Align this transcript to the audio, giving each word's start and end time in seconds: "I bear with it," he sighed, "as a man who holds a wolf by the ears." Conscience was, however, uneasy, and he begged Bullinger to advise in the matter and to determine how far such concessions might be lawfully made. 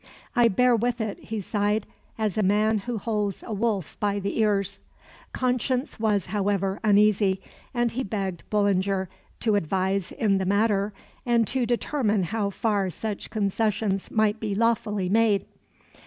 "I 0.35 0.47
bear 0.47 0.75
with 0.75 0.99
it," 0.99 1.19
he 1.19 1.41
sighed, 1.41 1.85
"as 2.17 2.35
a 2.35 2.41
man 2.41 2.79
who 2.79 2.97
holds 2.97 3.43
a 3.43 3.53
wolf 3.53 3.99
by 3.99 4.17
the 4.17 4.39
ears." 4.39 4.79
Conscience 5.31 5.99
was, 5.99 6.25
however, 6.25 6.79
uneasy, 6.83 7.39
and 7.71 7.91
he 7.91 8.03
begged 8.03 8.41
Bullinger 8.49 9.09
to 9.41 9.53
advise 9.53 10.11
in 10.11 10.39
the 10.39 10.45
matter 10.47 10.91
and 11.23 11.45
to 11.49 11.67
determine 11.67 12.23
how 12.23 12.49
far 12.49 12.89
such 12.89 13.29
concessions 13.29 14.09
might 14.09 14.39
be 14.39 14.55
lawfully 14.55 15.07
made. 15.07 15.45